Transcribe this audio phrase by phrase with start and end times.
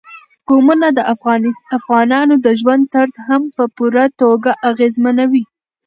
[0.47, 0.99] قومونه د
[1.81, 5.43] افغانانو د ژوند طرز هم په پوره توګه اغېزمنوي.